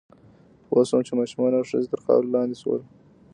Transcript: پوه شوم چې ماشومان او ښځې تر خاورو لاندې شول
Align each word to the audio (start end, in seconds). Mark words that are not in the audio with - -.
پوه 0.67 0.83
شوم 0.87 1.01
چې 1.07 1.13
ماشومان 1.19 1.51
او 1.57 1.63
ښځې 1.69 1.87
تر 1.91 1.99
خاورو 2.05 2.33
لاندې 2.35 2.55
شول 2.61 2.81